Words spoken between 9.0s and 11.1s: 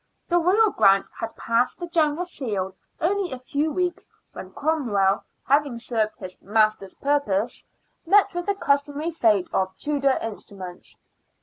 fate of Tudor instruments.